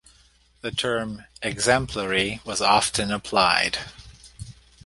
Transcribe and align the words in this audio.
The 0.61 0.71
term 0.71 1.25
"exemplary" 1.43 2.41
was 2.43 2.59
often 2.59 3.11
applied. 3.11 3.77